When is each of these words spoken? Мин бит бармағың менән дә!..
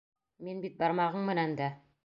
Мин 0.47 0.63
бит 0.63 0.81
бармағың 0.81 1.29
менән 1.31 1.57
дә!.. 1.63 1.73